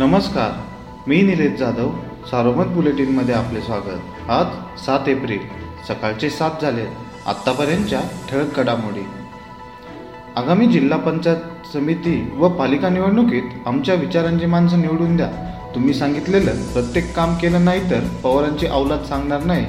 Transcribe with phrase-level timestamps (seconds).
[0.00, 0.52] नमस्कार
[1.08, 1.90] मी निलेश जाधव
[2.26, 4.30] सारोमत बुलेटिनमध्ये आपले स्वागत.
[4.30, 4.46] आज
[4.80, 5.38] सात एप्रिल
[5.88, 6.84] सकाळचे सात झाले
[7.26, 8.00] आत्तापर्यंतच्या
[8.30, 9.02] ठळक घडामोडी.
[10.36, 15.28] आगामी जिल्हा पंचायत समिती व पालिका निवडणुकीत आमच्या विचारांची माणसं निवडून द्या.
[15.74, 19.66] तुम्ही सांगितलेलं प्रत्येक काम केलं नाही तर पवारांची अवलाद सांगणार नाही.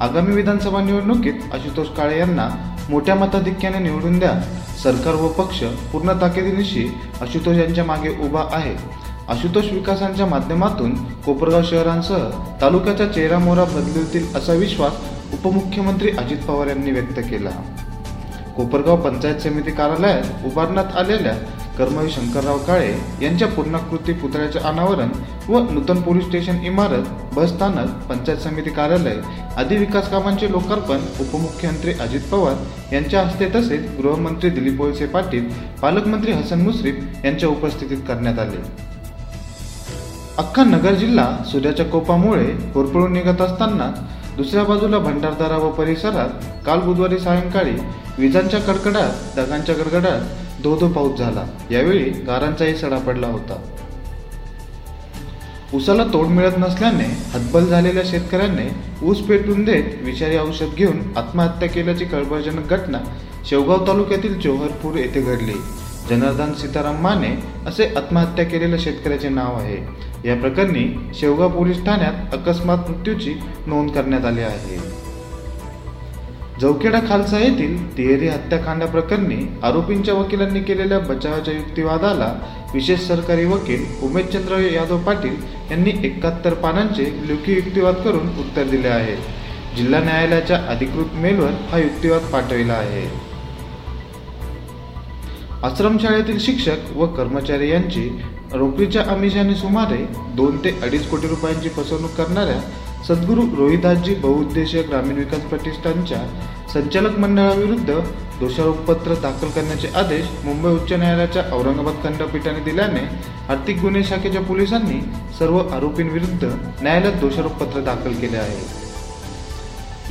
[0.00, 2.48] आगामी विधानसभा निवडणुकीत आशुतोष काळे यांना
[2.90, 4.40] मोठ्या मताधिक्याने निवडून द्या.
[4.82, 6.88] सरकार व पक्ष पूर्ण ताकदीनिशी
[7.20, 9.01] आशुतोष यांच्या मागे उभा आहे.
[9.28, 10.94] आशुतोष विकासांच्या माध्यमातून
[11.24, 12.28] कोपरगाव शहरांसह
[12.60, 14.92] तालुक्याचा चेहरा मोहरा बदलतील असा विश्वास
[15.34, 17.50] उपमुख्यमंत्री अजित पवार यांनी व्यक्त केला.
[18.56, 21.32] कोपरगाव पंचायत समिती कार्यालयात उभारण्यात आलेल्या
[21.78, 25.10] कर्मवीर शंकरराव काळे यांच्या पूर्णाकृती पुतळ्याचे अनावरण
[25.48, 29.16] व नूतन पोलीस स्टेशन इमारत बस स्थानक पंचायत समिती कार्यालय
[29.58, 35.48] आदी विकास कामांचे लोकार्पण उपमुख्यमंत्री अजित पवार यांच्या हस्ते तसेच गृहमंत्री दिलीप वळसे पाटील
[35.82, 38.91] पालकमंत्री हसन मुश्रीफ यांच्या उपस्थितीत करण्यात आले.
[40.38, 42.44] अख्खा नगर जिल्हा सूर्याच्या कोपामुळे
[42.74, 43.90] होरपळून निघत असताना
[44.36, 47.74] दुसऱ्या बाजूला भंडारदारा व परिसरात काल बुधवारी सायंकाळी
[48.18, 51.44] विजांच्या कडकडात ढगांच्या गडगडात धो धो पाऊस झाला.
[51.70, 53.56] यावेळी गारांचाही सडा पडला होता.
[55.74, 58.68] उसाला तोड मिळत नसल्याने हतबल झालेल्या शेतकऱ्यांनी
[59.06, 62.98] ऊस पेटून देत विषारी औषध घेऊन आत्महत्या केल्याची कळबळजनक घटना
[63.48, 65.54] शेवगाव तालुक्यातील जोहरपूर येथे घडली.
[66.10, 67.28] जनार्दन सीताराम माने
[67.66, 69.76] असे आत्महत्या केलेल्या शेतकऱ्याचे नाव आहे.
[70.28, 73.34] या प्रकरणी शेवगाव पोलीस ठाण्यात अकस्मात मृत्यूची
[73.66, 74.76] नोंद करण्यात आली आहे.
[76.60, 82.34] जवखेडा खालसा येथील तिहेरी हत्याकांडाप्रकरणी आरोपींच्या वकिलांनी केलेल्या बचावाच्या युक्तिवादाला
[82.74, 85.36] विशेष सरकारी वकील उमेशचंद्र यादव पाटील
[85.70, 89.16] यांनी एकाहत्तर पानांचे लेखी युक्तिवाद करून उत्तर दिले आहे.
[89.76, 93.31] जिल्हा न्यायालयाच्या अधिकृत मेलवर हा युक्तिवाद पाठविला आहे.
[95.64, 98.08] आश्रमशाळेतील शिक्षक व कर्मचारी यांची
[98.54, 99.96] नोकरीच्या आमिषाने सुमारे
[100.36, 102.60] दोन ते अडीच कोटी रुपयांची फसवणूक करणाऱ्या
[103.08, 106.18] सद्गुरू रोहिदासजी बहुउद्देशीय ग्रामीण विकास प्रतिष्ठानच्या
[106.72, 107.98] संचालक मंडळाविरुद्ध
[108.40, 113.00] दोषारोपपत्र दाखल करण्याचे आदेश मुंबई उच्च न्यायालयाच्या औरंगाबाद खंडपीठाने दिल्याने
[113.52, 115.00] आर्थिक गुन्हे शाखेच्या पोलिसांनी
[115.38, 118.81] सर्व आरोपींविरुद्ध न्यायालयात दोषारोपपत्र दाखल केले आहे.